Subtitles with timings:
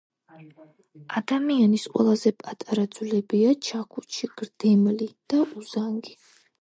[1.19, 6.17] ადამიანის ყველაზე პატარა ძვლებია :ჩაქუჩი, გრდემლი და უზანგი